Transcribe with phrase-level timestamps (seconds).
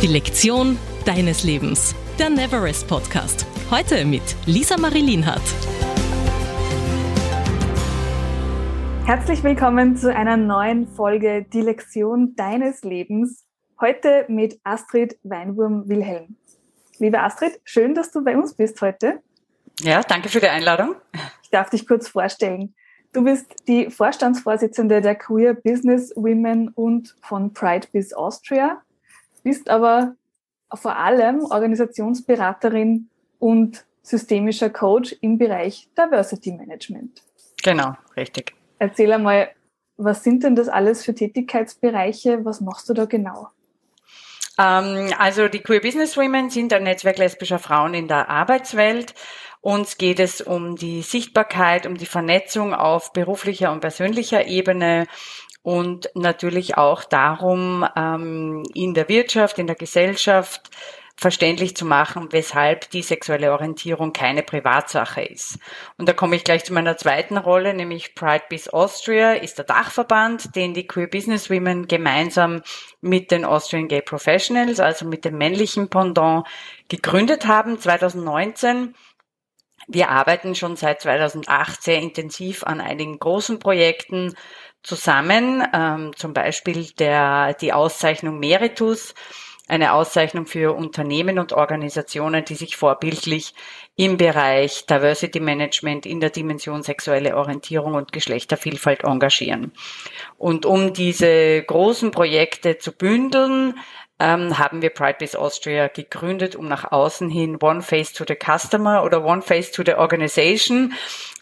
[0.00, 1.92] Die Lektion deines Lebens.
[2.20, 3.44] Der Neverest Podcast.
[3.68, 5.42] Heute mit Lisa Marie Lienhardt.
[9.04, 13.44] Herzlich willkommen zu einer neuen Folge Die Lektion deines Lebens.
[13.80, 16.36] Heute mit Astrid Weinwurm-Wilhelm.
[17.00, 19.20] Liebe Astrid, schön, dass du bei uns bist heute.
[19.80, 20.94] Ja, danke für die Einladung.
[21.42, 22.72] Ich darf dich kurz vorstellen.
[23.12, 28.80] Du bist die Vorstandsvorsitzende der Queer Business Women und von Pride Biz Austria
[29.48, 30.14] bist aber
[30.74, 37.22] vor allem Organisationsberaterin und systemischer Coach im Bereich Diversity Management.
[37.62, 38.54] Genau, richtig.
[38.78, 39.48] Erzähl einmal,
[39.96, 42.44] was sind denn das alles für Tätigkeitsbereiche?
[42.44, 43.48] Was machst du da genau?
[44.58, 49.14] Ähm, also die Queer Business Women sind ein Netzwerk lesbischer Frauen in der Arbeitswelt.
[49.62, 55.06] Uns geht es um die Sichtbarkeit, um die Vernetzung auf beruflicher und persönlicher Ebene
[55.68, 60.70] und natürlich auch darum, ähm, in der Wirtschaft, in der Gesellschaft
[61.14, 65.58] verständlich zu machen, weshalb die sexuelle Orientierung keine Privatsache ist.
[65.98, 69.66] Und da komme ich gleich zu meiner zweiten Rolle, nämlich Pride Biz Austria ist der
[69.66, 72.62] Dachverband, den die Queer Business Women gemeinsam
[73.02, 76.46] mit den Austrian Gay Professionals, also mit dem männlichen Pendant,
[76.88, 78.94] gegründet haben 2019.
[79.90, 84.34] Wir arbeiten schon seit 2008 sehr intensiv an einigen großen Projekten,
[84.88, 89.14] zusammen, ähm, zum Beispiel der, die Auszeichnung Meritus,
[89.68, 93.52] eine Auszeichnung für Unternehmen und Organisationen, die sich vorbildlich
[93.96, 99.72] im Bereich Diversity Management in der Dimension sexuelle Orientierung und Geschlechtervielfalt engagieren.
[100.38, 103.74] Und um diese großen Projekte zu bündeln,
[104.18, 108.36] ähm, haben wir Pride Biz Austria gegründet, um nach außen hin One Face to the
[108.36, 110.94] Customer oder One Face to the Organization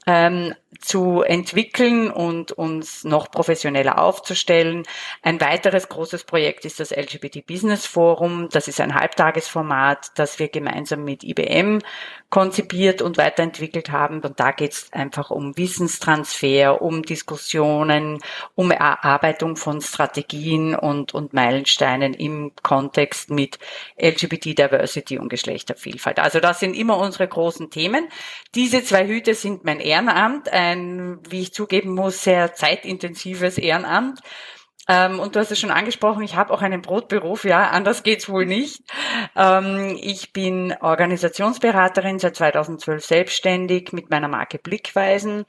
[0.07, 4.85] ähm, zu entwickeln und uns noch professioneller aufzustellen.
[5.23, 8.49] Ein weiteres großes Projekt ist das LGBT Business Forum.
[8.51, 11.81] Das ist ein Halbtagesformat, das wir gemeinsam mit IBM
[12.29, 14.21] konzipiert und weiterentwickelt haben.
[14.21, 18.21] Und da geht es einfach um Wissenstransfer, um Diskussionen,
[18.55, 23.59] um Erarbeitung von Strategien und, und Meilensteinen im Kontext mit
[24.01, 26.19] LGBT Diversity und Geschlechtervielfalt.
[26.19, 28.09] Also das sind immer unsere großen Themen.
[28.55, 34.21] Diese zwei Hüte sind mein Ehrenamt, ein, wie ich zugeben muss, sehr zeitintensives Ehrenamt.
[34.89, 38.29] Ähm, und du hast es schon angesprochen, ich habe auch einen Brotberuf, ja, anders geht's
[38.29, 38.83] wohl nicht.
[39.35, 45.45] Ähm, ich bin Organisationsberaterin seit 2012 selbstständig mit meiner Marke Blickweisen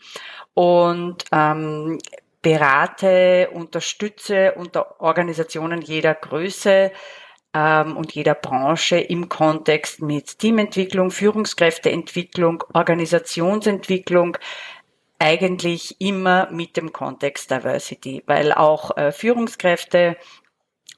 [0.56, 2.00] und ähm,
[2.42, 6.92] berate, unterstütze unter Organisationen jeder Größe
[7.58, 14.38] ähm, und jeder Branche im Kontext mit Teamentwicklung, Führungskräfteentwicklung, Organisationsentwicklung,
[15.20, 20.18] eigentlich immer mit dem Kontext Diversity, weil auch äh, Führungskräfte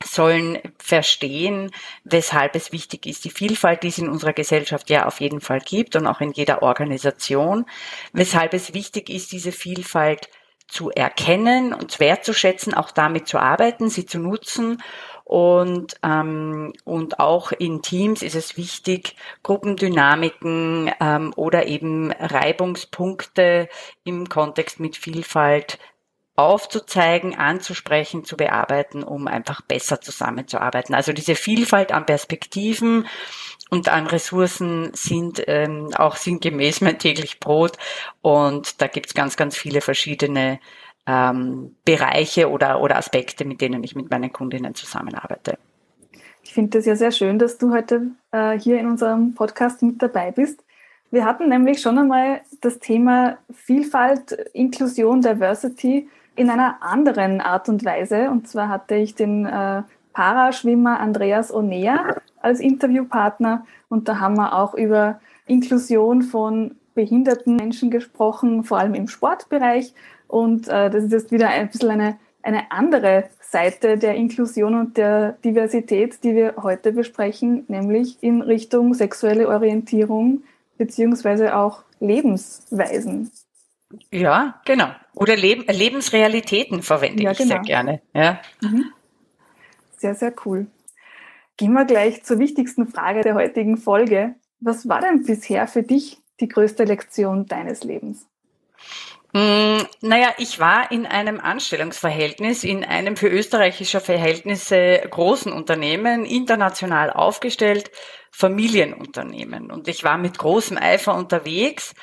[0.04, 1.72] sollen verstehen,
[2.04, 5.60] weshalb es wichtig ist, die Vielfalt, die es in unserer Gesellschaft ja auf jeden Fall
[5.62, 7.66] gibt und auch in jeder Organisation,
[8.12, 10.30] weshalb es wichtig ist, diese Vielfalt
[10.68, 14.82] zu erkennen und wertzuschätzen, auch damit zu arbeiten, sie zu nutzen
[15.30, 23.70] und, ähm, und auch in Teams ist es wichtig, Gruppendynamiken ähm, oder eben Reibungspunkte
[24.04, 25.78] im Kontext mit Vielfalt
[26.36, 30.96] aufzuzeigen, anzusprechen, zu bearbeiten, um einfach besser zusammenzuarbeiten.
[30.96, 33.06] Also diese Vielfalt an Perspektiven
[33.70, 37.78] und an Ressourcen sind ähm, auch sinngemäß mein täglich Brot.
[38.24, 40.60] Und da gibt's ganz, ganz viele verschiedene
[41.10, 45.58] ähm, Bereiche oder, oder Aspekte, mit denen ich mit meinen Kundinnen zusammenarbeite.
[46.44, 50.02] Ich finde das ja sehr schön, dass du heute äh, hier in unserem Podcast mit
[50.02, 50.64] dabei bist.
[51.12, 57.84] Wir hatten nämlich schon einmal das Thema Vielfalt, Inklusion, Diversity in einer anderen Art und
[57.84, 58.30] Weise.
[58.30, 59.82] Und zwar hatte ich den äh,
[60.14, 67.90] Paraschwimmer Andreas Onea als Interviewpartner und da haben wir auch über Inklusion von behinderten Menschen
[67.90, 69.94] gesprochen, vor allem im Sportbereich
[70.28, 74.98] und äh, das ist jetzt wieder ein bisschen eine, eine andere Seite der Inklusion und
[74.98, 80.44] der Diversität, die wir heute besprechen, nämlich in Richtung sexuelle Orientierung
[80.78, 83.32] beziehungsweise auch Lebensweisen.
[84.12, 84.90] Ja, genau.
[85.14, 87.56] Oder Leb Lebensrealitäten verwende ja, ich genau.
[87.56, 88.02] sehr gerne.
[88.14, 88.42] Ja.
[88.62, 88.92] Mhm.
[89.96, 90.68] Sehr, sehr cool.
[91.56, 94.36] Gehen wir gleich zur wichtigsten Frage der heutigen Folge.
[94.60, 98.28] Was war denn bisher für dich die größte Lektion deines Lebens?
[99.34, 107.12] Mm, naja, ich war in einem Anstellungsverhältnis, in einem für österreichische Verhältnisse großen Unternehmen, international
[107.12, 107.92] aufgestellt,
[108.32, 109.72] Familienunternehmen.
[109.72, 111.94] Und ich war mit großem Eifer unterwegs.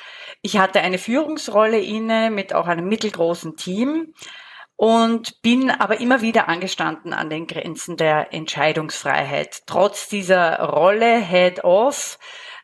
[0.41, 4.13] Ich hatte eine Führungsrolle inne mit auch einem mittelgroßen Team.
[4.79, 9.63] und bin aber immer wieder angestanden an den Grenzen der Entscheidungsfreiheit.
[9.65, 12.19] Trotz dieser Rolle Head-Off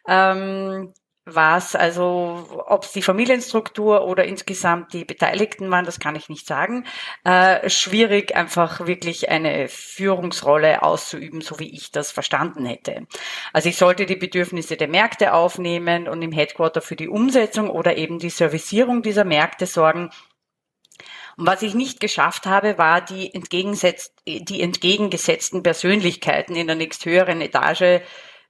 [0.07, 0.93] ähm,
[1.25, 6.45] was also, ob es die Familienstruktur oder insgesamt die Beteiligten waren, das kann ich nicht
[6.45, 6.85] sagen.
[7.23, 13.07] Äh, schwierig, einfach wirklich eine Führungsrolle auszuüben, so wie ich das verstanden hätte.
[13.53, 17.95] Also ich sollte die Bedürfnisse der Märkte aufnehmen und im Headquarter für die Umsetzung oder
[17.95, 20.09] eben die Servicierung dieser Märkte sorgen.
[21.37, 28.01] Und was ich nicht geschafft habe, war die, die entgegengesetzten Persönlichkeiten in der nächsthöheren Etage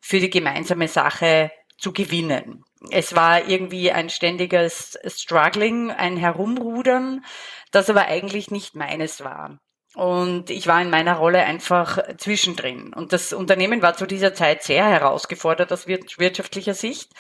[0.02, 1.52] für die gemeinsame Sache
[1.83, 2.63] zu gewinnen.
[2.91, 7.25] Es war irgendwie ein ständiges Struggling, ein Herumrudern,
[7.71, 9.59] das aber eigentlich nicht meines war.
[9.94, 12.94] Und ich war in meiner Rolle einfach zwischendrin.
[12.94, 17.12] Und das Unternehmen war zu dieser Zeit sehr herausgefordert aus wirtschaftlicher Sicht.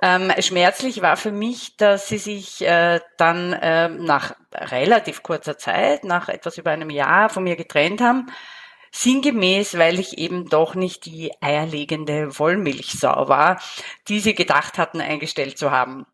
[0.00, 6.04] Ähm, schmerzlich war für mich, dass sie sich äh, dann äh, nach relativ kurzer Zeit,
[6.04, 8.30] nach etwas über einem Jahr von mir getrennt haben
[8.92, 13.60] Sinngemäß, weil ich eben doch nicht die eierlegende Wollmilchsau war,
[14.08, 16.06] die sie gedacht hatten, eingestellt zu haben.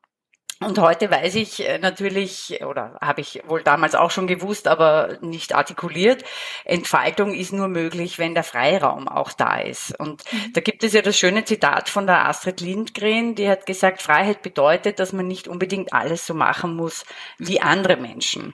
[0.60, 5.16] Und heute weiß ich äh, natürlich, oder habe ich wohl damals auch schon gewusst, aber
[5.20, 6.24] nicht artikuliert,
[6.64, 9.98] Entfaltung ist nur möglich, wenn der Freiraum auch da ist.
[10.00, 10.52] Und mhm.
[10.54, 14.42] da gibt es ja das schöne Zitat von der Astrid Lindgren, die hat gesagt, Freiheit
[14.42, 17.04] bedeutet, dass man nicht unbedingt alles so machen muss
[17.38, 18.52] wie andere Menschen.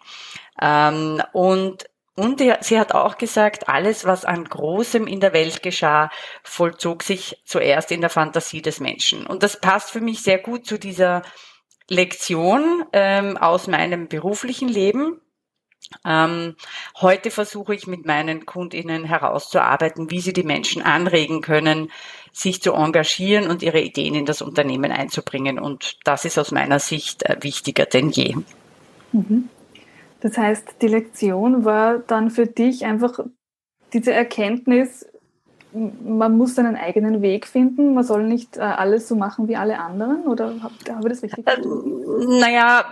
[0.61, 6.11] Ähm, und und sie hat auch gesagt, alles, was an Großem in der Welt geschah,
[6.45, 9.27] vollzog sich zuerst in der Fantasie des Menschen.
[9.27, 11.23] Und das passt für mich sehr gut zu dieser
[11.89, 15.21] Lektion ähm, aus meinem beruflichen Leben.
[16.05, 16.55] Ähm,
[17.01, 21.91] heute versuche ich mit meinen Kundinnen herauszuarbeiten, wie sie die Menschen anregen können,
[22.33, 25.59] sich zu engagieren und ihre Ideen in das Unternehmen einzubringen.
[25.59, 28.37] Und das ist aus meiner Sicht äh, wichtiger denn je.
[29.13, 29.51] Mhm.
[30.25, 33.19] Das heißt, die Lektion war dann für dich einfach
[33.93, 35.07] diese Erkenntnis,
[35.75, 39.79] man muss seinen eigenen Weg finden, man soll nicht äh, alles so machen wie alle
[39.79, 41.61] anderen, oder habe hab ich das richtig äh,
[42.41, 42.89] Naja,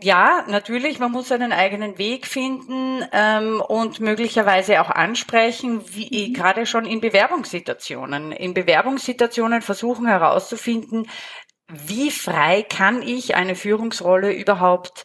[0.00, 6.34] ja, natürlich, man muss seinen eigenen Weg finden ähm, und möglicherweise auch ansprechen, wie mhm.
[6.34, 8.30] gerade schon in Bewerbungssituationen.
[8.30, 11.08] In Bewerbungssituationen versuchen herauszufinden,
[11.66, 15.04] wie frei kann ich eine Führungsrolle überhaupt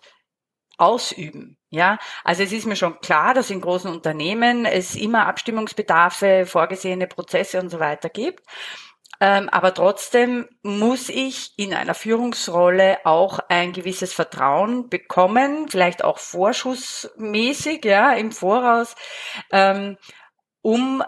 [0.77, 1.57] ausüben.
[1.73, 7.07] Ja, also es ist mir schon klar, dass in großen Unternehmen es immer Abstimmungsbedarfe, vorgesehene
[7.07, 8.43] Prozesse und so weiter gibt.
[9.21, 16.17] Ähm, aber trotzdem muss ich in einer Führungsrolle auch ein gewisses Vertrauen bekommen, vielleicht auch
[16.19, 18.95] vorschussmäßig, ja, im Voraus,
[19.51, 19.97] ähm,
[20.61, 21.03] um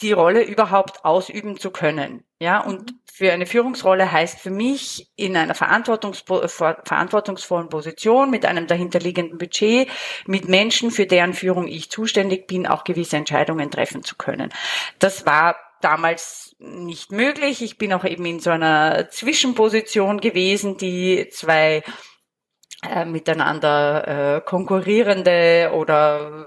[0.00, 2.25] die Rolle überhaupt ausüben zu können.
[2.38, 3.00] Ja, und mhm.
[3.10, 9.88] für eine Führungsrolle heißt für mich in einer verantwortungsvollen Position mit einem dahinterliegenden Budget,
[10.26, 14.52] mit Menschen, für deren Führung ich zuständig bin, auch gewisse Entscheidungen treffen zu können.
[14.98, 17.62] Das war damals nicht möglich.
[17.62, 21.82] Ich bin auch eben in so einer Zwischenposition gewesen, die zwei
[22.94, 26.46] äh, miteinander äh, konkurrierende oder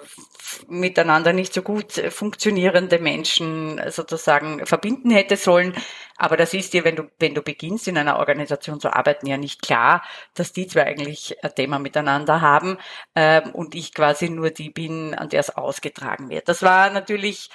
[0.68, 5.74] miteinander nicht so gut funktionierende Menschen sozusagen verbinden hätte sollen.
[6.18, 9.38] Aber das ist dir, wenn du, wenn du beginnst, in einer Organisation zu arbeiten, ja
[9.38, 10.04] nicht klar,
[10.34, 12.78] dass die zwei eigentlich ein Thema miteinander haben
[13.16, 16.50] ähm, und ich quasi nur die bin, an der es ausgetragen wird.
[16.50, 17.50] Das war natürlich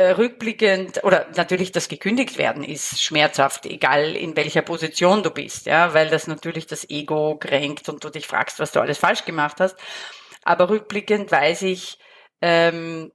[0.00, 5.92] rückblickend oder natürlich das gekündigt werden ist schmerzhaft, egal in welcher Position du bist, ja,
[5.92, 9.60] weil das natürlich das Ego kränkt und du dich fragst, was du alles falsch gemacht
[9.60, 9.76] hast.
[10.44, 11.98] Aber rückblickend weiß ich,
[12.40, 13.12] ähm,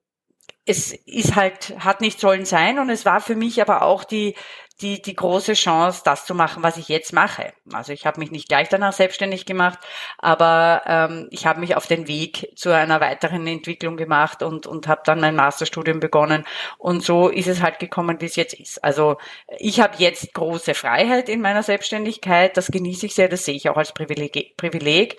[0.66, 4.36] es ist halt, hat nicht sollen sein und es war für mich aber auch die,
[4.82, 7.54] die, die große Chance, das zu machen, was ich jetzt mache.
[7.74, 9.80] Also ich habe mich nicht gleich danach selbstständig gemacht,
[10.20, 14.88] aber ähm, ich habe mich auf den Weg zu einer weiteren Entwicklung gemacht und, und
[14.88, 16.46] habe dann mein Masterstudium begonnen.
[16.78, 18.84] Und so ist es halt gekommen, wie es jetzt ist.
[18.84, 19.18] Also
[19.58, 22.56] ich habe jetzt große Freiheit in meiner Selbstständigkeit.
[22.56, 24.56] Das genieße ich sehr, das sehe ich auch als Privileg.
[24.58, 25.18] Privileg.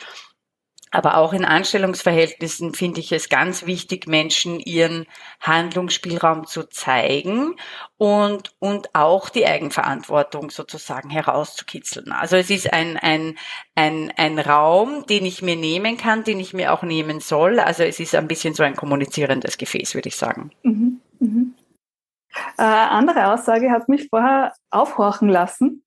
[0.91, 5.07] Aber auch in Anstellungsverhältnissen finde ich es ganz wichtig, Menschen ihren
[5.41, 7.57] Handlungsspielraum zu zeigen
[7.97, 12.13] und, und auch die Eigenverantwortung sozusagen herauszukitzeln.
[12.13, 13.37] Also es ist ein, ein,
[13.75, 17.61] ein, ein Raum, den ich mir nehmen kann, den ich mir auch nehmen soll.
[17.61, 20.51] Also es ist ein bisschen so ein kommunizierendes Gefäß, würde ich sagen.
[20.63, 21.55] Mhm, mhm.
[22.57, 25.83] Äh, andere Aussage hat mich vorher aufhorchen lassen.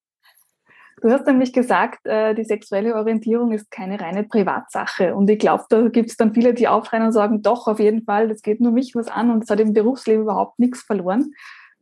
[1.01, 5.15] Du hast nämlich gesagt, äh, die sexuelle Orientierung ist keine reine Privatsache.
[5.15, 8.03] Und ich glaube, da gibt es dann viele, die aufschreien und sagen, doch, auf jeden
[8.03, 11.33] Fall, das geht nur mich was an und es hat im Berufsleben überhaupt nichts verloren.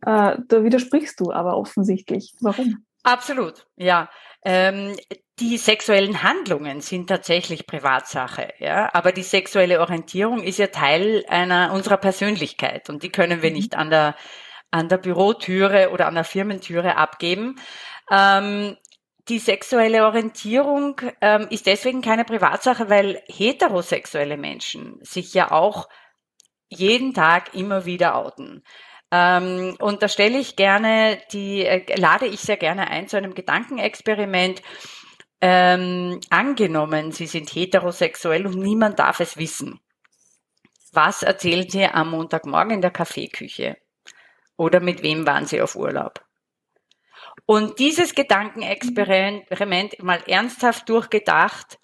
[0.06, 2.34] Äh, da widersprichst du aber offensichtlich.
[2.40, 2.86] Warum?
[3.04, 4.10] Absolut, ja.
[4.46, 4.96] Ähm,
[5.40, 11.74] die sexuellen Handlungen sind tatsächlich Privatsache, ja, aber die sexuelle Orientierung ist ja Teil einer
[11.74, 13.56] unserer Persönlichkeit und die können wir mhm.
[13.56, 14.16] nicht an der
[14.72, 17.56] an der Bürotüre oder an der Firmentüre abgeben.
[18.12, 18.78] Ähm,
[19.30, 25.88] die sexuelle Orientierung ähm, ist deswegen keine Privatsache, weil heterosexuelle Menschen sich ja auch
[26.70, 28.64] jeden Tag immer wieder outen.
[29.12, 33.34] Ähm, und da stelle ich gerne die, äh, lade ich sehr gerne ein zu einem
[33.34, 34.62] Gedankenexperiment.
[35.42, 39.80] Ähm, angenommen, Sie sind heterosexuell und niemand darf es wissen.
[40.92, 43.78] Was erzählen Sie am Montagmorgen in der Kaffeeküche?
[44.58, 46.26] Oder mit wem waren Sie auf Urlaub?
[47.50, 51.80] Und dieses Gedankenexperiment mal ernsthaft durchgedacht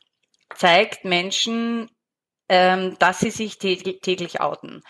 [0.53, 1.89] zeigt Menschen,
[2.47, 4.83] ähm, dass sie sich täglich outen.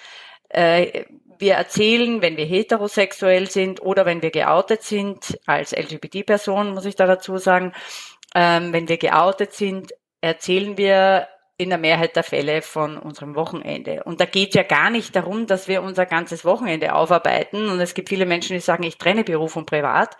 [0.50, 1.06] Äh,
[1.40, 6.98] wir erzählen, wenn wir heterosexuell sind oder wenn wir geoutet sind, als LGBT-Person muss ich
[6.98, 7.72] da dazu sagen,
[8.36, 14.04] ähm, wenn wir geoutet sind, erzählen wir in der Mehrheit der Fälle von unserem Wochenende.
[14.04, 17.70] Und da geht ja gar nicht darum, dass wir unser ganzes Wochenende aufarbeiten.
[17.70, 20.18] Und es gibt viele Menschen, die sagen, ich trenne Beruf und Privat.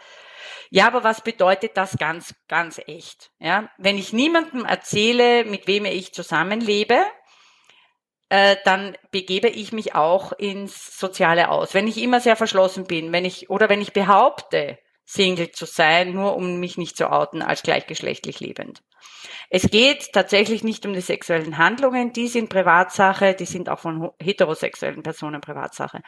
[0.70, 3.32] Ja, aber was bedeutet das ganz, ganz echt?
[3.40, 7.06] Ja, wenn ich niemandem erzähle, mit wem ich zusammenlebe,
[8.30, 11.74] äh, dann begebe ich mich auch ins Soziale aus.
[11.74, 16.14] Wenn ich immer sehr verschlossen bin, wenn ich oder wenn ich behaupte, Single zu sein,
[16.14, 18.82] nur um mich nicht zu outen als gleichgeschlechtlich lebend.
[19.50, 24.12] Es geht tatsächlich nicht um die sexuellen Handlungen, die sind Privatsache, die sind auch von
[24.20, 26.02] heterosexuellen Personen Privatsache.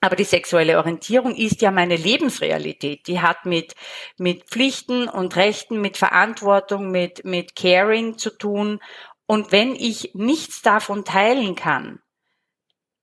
[0.00, 3.06] Aber die sexuelle Orientierung ist ja meine Lebensrealität.
[3.06, 3.74] Die hat mit,
[4.18, 8.80] mit Pflichten und Rechten, mit Verantwortung, mit, mit Caring zu tun.
[9.26, 12.00] Und wenn ich nichts davon teilen kann,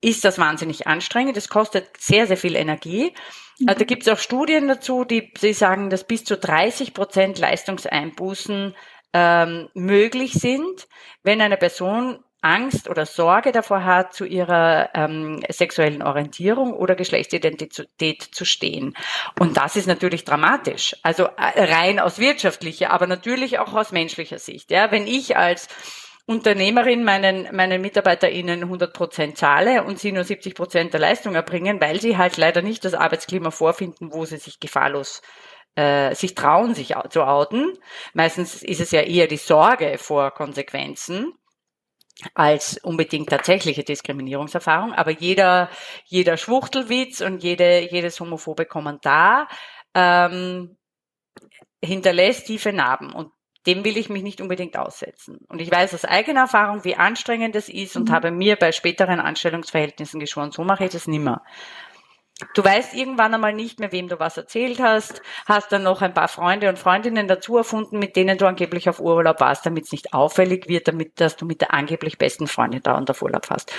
[0.02, 1.36] ist das wahnsinnig anstrengend.
[1.36, 3.14] Das kostet sehr, sehr viel Energie.
[3.60, 3.66] Mhm.
[3.66, 8.76] Da gibt es auch Studien dazu, die, die sagen, dass bis zu 30 Prozent Leistungseinbußen
[9.14, 10.88] ähm, möglich sind,
[11.24, 18.22] wenn eine Person Angst oder Sorge davor hat, zu ihrer ähm, sexuellen Orientierung oder Geschlechtsidentität
[18.22, 18.96] zu stehen.
[19.40, 20.96] Und das ist natürlich dramatisch.
[21.04, 24.72] Also äh, rein aus wirtschaftlicher, aber natürlich auch aus menschlicher Sicht.
[24.72, 25.70] Ja, wenn ich als
[26.26, 31.82] Unternehmerin meinen, meinen MitarbeiterInnen 100 Prozent zahle und sie nur 70 Prozent der Leistung erbringen,
[31.82, 35.22] weil sie halt leider nicht das Arbeitsklima vorfinden, wo sie sich gefahrlos
[35.76, 37.78] äh, sich trauen, sich zu outen.
[38.14, 41.34] Meistens ist es ja eher die Sorge vor Konsequenzen
[42.34, 44.94] als unbedingt tatsächliche Diskriminierungserfahrung.
[44.94, 45.70] Aber jeder,
[46.06, 49.48] jeder Schwuchtelwitz und jede, jedes homophobe Kommentar
[49.94, 50.78] ähm,
[51.84, 53.12] hinterlässt tiefe Narben.
[53.12, 53.32] Und
[53.66, 55.40] dem will ich mich nicht unbedingt aussetzen.
[55.48, 58.14] Und ich weiß aus eigener Erfahrung, wie anstrengend es ist und mhm.
[58.14, 61.44] habe mir bei späteren Anstellungsverhältnissen geschworen, so mache ich das nimmer.
[62.54, 66.14] Du weißt irgendwann einmal nicht mehr, wem du was erzählt hast, hast dann noch ein
[66.14, 69.92] paar Freunde und Freundinnen dazu erfunden, mit denen du angeblich auf Urlaub warst, damit es
[69.92, 73.72] nicht auffällig wird, damit dass du mit der angeblich besten Freundin dauernd auf Urlaub hast.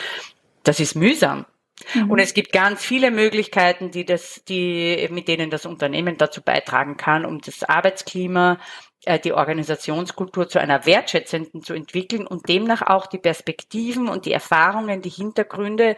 [0.63, 1.47] Das ist mühsam.
[1.95, 2.11] Mhm.
[2.11, 6.97] Und es gibt ganz viele Möglichkeiten, die das, die, mit denen das Unternehmen dazu beitragen
[6.97, 8.59] kann, um das Arbeitsklima
[9.05, 14.33] äh, die Organisationskultur zu einer wertschätzenden zu entwickeln und demnach auch die Perspektiven und die
[14.33, 15.97] Erfahrungen, die Hintergründe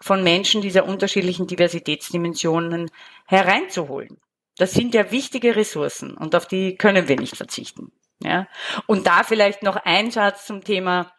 [0.00, 2.90] von Menschen dieser unterschiedlichen Diversitätsdimensionen
[3.26, 4.18] hereinzuholen.
[4.56, 7.92] Das sind ja wichtige Ressourcen und auf die können wir nicht verzichten.
[8.22, 8.48] Ja?
[8.86, 11.12] Und da vielleicht noch ein Satz zum Thema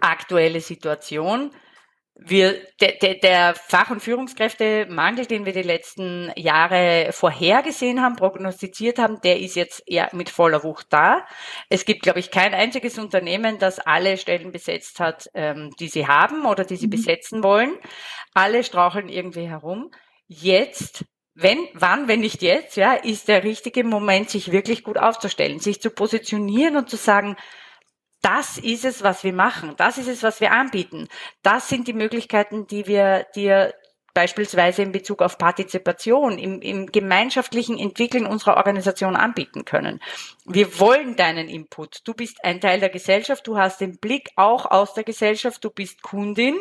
[0.00, 1.50] aktuelle Situation
[2.14, 8.98] wir, de, de, der Fach- und Führungskräftemangel, den wir die letzten Jahre vorhergesehen haben, prognostiziert
[8.98, 11.26] haben, der ist jetzt eher mit voller Wucht da.
[11.68, 16.06] Es gibt, glaube ich, kein einziges Unternehmen, das alle Stellen besetzt hat, ähm, die sie
[16.06, 16.90] haben oder die sie mhm.
[16.90, 17.72] besetzen wollen.
[18.34, 19.90] Alle straucheln irgendwie herum.
[20.26, 25.58] Jetzt wenn, wann, wenn nicht jetzt, ja, ist der richtige Moment, sich wirklich gut aufzustellen,
[25.58, 27.36] sich zu positionieren und zu sagen,
[28.22, 29.74] das ist es, was wir machen.
[29.76, 31.08] Das ist es, was wir anbieten.
[31.42, 33.74] Das sind die Möglichkeiten, die wir dir
[34.14, 40.00] beispielsweise in Bezug auf Partizipation im, im gemeinschaftlichen Entwickeln unserer Organisation anbieten können.
[40.44, 42.00] Wir wollen deinen Input.
[42.04, 45.70] Du bist ein Teil der Gesellschaft, du hast den Blick auch aus der Gesellschaft, du
[45.70, 46.56] bist Kundin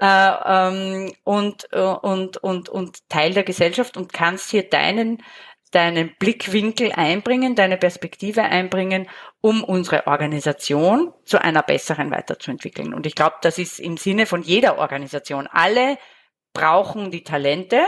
[0.00, 5.22] äh, ähm, und, äh, und, und, und Teil der Gesellschaft und kannst hier deinen
[5.70, 9.08] deinen Blickwinkel einbringen, deine Perspektive einbringen,
[9.40, 12.94] um unsere Organisation zu einer besseren weiterzuentwickeln.
[12.94, 15.48] Und ich glaube, das ist im Sinne von jeder Organisation.
[15.50, 15.98] Alle
[16.52, 17.82] brauchen die Talente,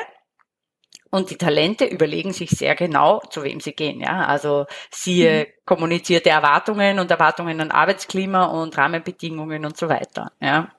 [1.11, 4.01] und die Talente überlegen sich sehr genau, zu wem sie gehen.
[4.01, 5.47] Ja, also siehe mhm.
[5.65, 10.33] kommunizierte Erwartungen und Erwartungen an Arbeitsklima und Rahmenbedingungen und so weiter.
[10.41, 10.71] Ja.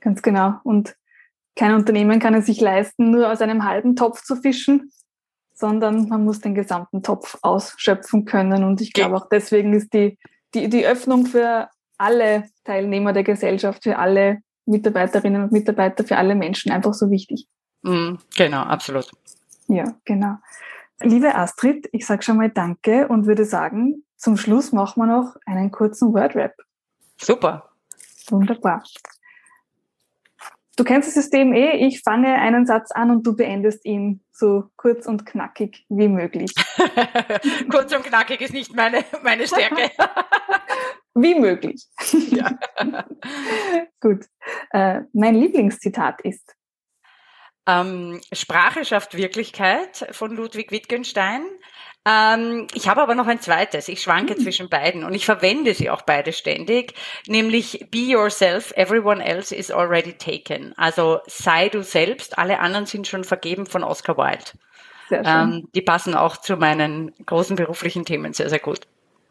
[0.00, 0.54] Ganz genau.
[0.64, 0.96] Und
[1.56, 4.90] kein Unternehmen kann es sich leisten, nur aus einem halben Topf zu fischen,
[5.54, 8.64] sondern man muss den gesamten Topf ausschöpfen können.
[8.64, 10.18] Und ich glaube auch deswegen ist die,
[10.54, 16.34] die, die Öffnung für alle Teilnehmer der Gesellschaft, für alle Mitarbeiterinnen und Mitarbeiter, für alle
[16.34, 17.46] Menschen einfach so wichtig.
[17.82, 19.10] Mm, genau, absolut.
[19.68, 20.36] Ja, genau.
[21.00, 25.36] Liebe Astrid, ich sage schon mal Danke und würde sagen, zum Schluss machen wir noch
[25.46, 26.54] einen kurzen Word-Rap.
[27.20, 27.70] Super.
[28.28, 28.82] Wunderbar.
[30.76, 34.64] Du kennst das System eh, ich fange einen Satz an und du beendest ihn so
[34.76, 36.52] kurz und knackig wie möglich.
[37.70, 39.90] kurz und knackig ist nicht meine, meine Stärke.
[41.14, 41.86] wie möglich.
[42.30, 42.58] Ja.
[44.00, 44.26] Gut.
[44.70, 46.56] Äh, mein Lieblingszitat ist.
[47.66, 51.42] Ähm, Sprache schafft Wirklichkeit von Ludwig Wittgenstein.
[52.06, 53.88] Ähm, ich habe aber noch ein zweites.
[53.88, 54.40] Ich schwanke mhm.
[54.40, 56.94] zwischen beiden und ich verwende sie auch beide ständig,
[57.26, 60.74] nämlich Be yourself, everyone else is already taken.
[60.76, 64.52] Also sei du selbst, alle anderen sind schon vergeben von Oscar Wilde.
[65.08, 65.52] Sehr schön.
[65.54, 68.80] Ähm, die passen auch zu meinen großen beruflichen Themen sehr, sehr gut.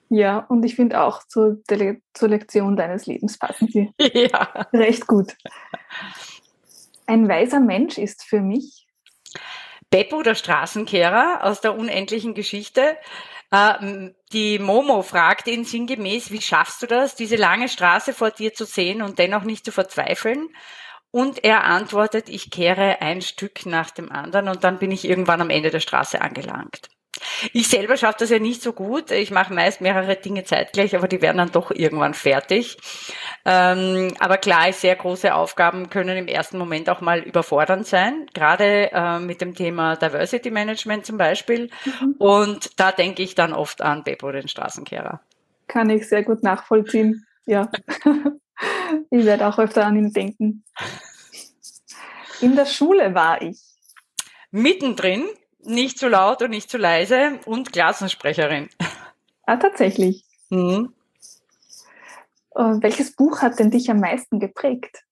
[0.10, 1.62] Ja, und ich finde auch zur,
[2.14, 4.68] zur Lektion deines Lebens passen sie ja.
[4.72, 5.36] recht gut.
[7.06, 8.88] Ein weiser Mensch ist für mich
[9.94, 12.98] Beppo, der Straßenkehrer aus der unendlichen Geschichte.
[13.52, 18.56] Ähm, die Momo fragt ihn sinngemäß, wie schaffst du das, diese lange Straße vor dir
[18.56, 20.50] zu sehen und dennoch nicht zu verzweifeln?
[21.12, 25.42] Und er antwortet, ich kehre ein Stück nach dem anderen und dann bin ich irgendwann
[25.42, 26.90] am Ende der Straße angelangt.
[27.52, 29.12] Ich selber schaffe das ja nicht so gut.
[29.12, 32.78] Ich mache meist mehrere Dinge zeitgleich, aber die werden dann doch irgendwann fertig.
[33.46, 38.92] Ähm, aber klar, sehr große Aufgaben können im ersten Moment auch mal überfordernd sein, gerade
[38.92, 41.70] äh, mit dem Thema Diversity Management zum Beispiel.
[41.86, 42.16] Mhm.
[42.18, 45.20] Und da denke ich dann oft an Beppo, den Straßenkehrer.
[45.68, 47.70] Kann ich sehr gut nachvollziehen, ja.
[49.10, 50.64] ich werde auch öfter an ihn denken.
[52.42, 53.60] In der Schule war ich.
[54.52, 55.26] Mittendrin
[55.66, 58.70] nicht zu laut und nicht zu leise und Klassensprecherin.
[59.46, 60.24] Ah, tatsächlich.
[60.50, 60.94] Mhm.
[62.56, 65.04] Uh, welches Buch hat denn dich am meisten geprägt?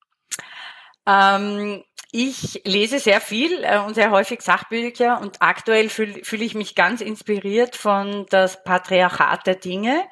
[1.08, 6.56] Ähm, ich lese sehr viel äh, und sehr häufig Sachbücher und aktuell fühle fühl ich
[6.56, 10.04] mich ganz inspiriert von das Patriarchat der Dinge,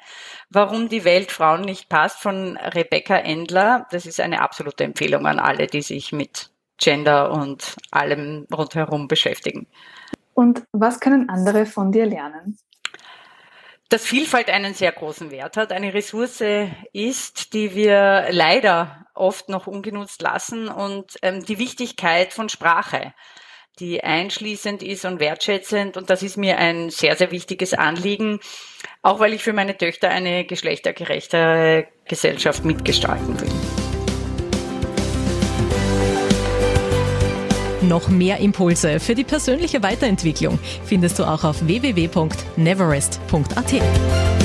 [0.48, 3.86] warum die Welt Frauen nicht passt von Rebecca Endler.
[3.90, 9.66] Das ist eine absolute Empfehlung an alle, die sich mit Gender und allem rundherum beschäftigen.
[10.34, 12.58] Und was können andere von dir lernen?
[13.88, 16.42] Dass Vielfalt einen sehr großen Wert hat, eine Ressource
[16.92, 23.12] ist, die wir leider oft noch ungenutzt lassen und ähm, die Wichtigkeit von Sprache,
[23.80, 25.96] die einschließend ist und wertschätzend.
[25.96, 28.40] Und das ist mir ein sehr, sehr wichtiges Anliegen,
[29.02, 33.79] auch weil ich für meine Töchter eine geschlechtergerechte Gesellschaft mitgestalten will.
[37.90, 44.39] Noch mehr Impulse für die persönliche Weiterentwicklung findest du auch auf www.neverest.at.